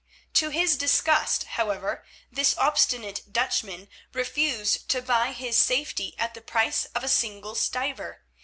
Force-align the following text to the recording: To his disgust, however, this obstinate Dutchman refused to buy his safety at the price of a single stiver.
To 0.33 0.49
his 0.49 0.77
disgust, 0.77 1.43
however, 1.43 2.03
this 2.31 2.57
obstinate 2.57 3.31
Dutchman 3.31 3.87
refused 4.13 4.89
to 4.89 5.01
buy 5.03 5.31
his 5.31 5.55
safety 5.55 6.15
at 6.17 6.33
the 6.33 6.41
price 6.41 6.85
of 6.95 7.03
a 7.03 7.07
single 7.07 7.53
stiver. 7.53 8.23